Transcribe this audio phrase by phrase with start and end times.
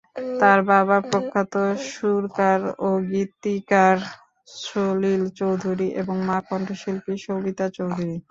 [0.39, 1.53] তার বাবা প্রখ্যাত
[1.89, 3.97] সুরকার ও গীতিকার
[4.61, 8.15] সলিল চৌধুরী এবং মা কণ্ঠশিল্পী সবিতা চৌধুরী।